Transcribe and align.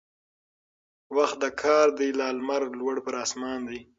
وخت 1.15 1.37
د 1.43 1.45
كار 1.61 1.87
دى 1.97 2.07
چي 2.11 2.17
لا 2.19 2.27
لمر 2.37 2.61
لوړ 2.79 2.95
پر 3.05 3.13
آسمان 3.23 3.59
دى 3.67 3.79